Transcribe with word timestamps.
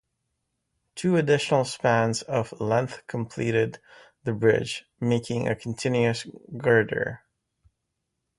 Two 0.95 1.15
additional 1.15 1.63
spans 1.63 2.23
of 2.23 2.59
length 2.59 3.05
completed 3.05 3.79
the 4.23 4.33
bridge, 4.33 4.87
making 4.99 5.47
a 5.47 5.55
continuous 5.55 6.25
girder. 6.57 7.21